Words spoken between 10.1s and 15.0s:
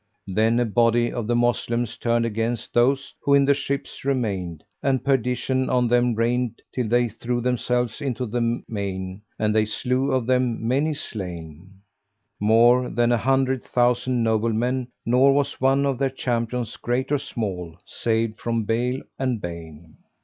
of them many slain, more than a hundred thousand noblemen,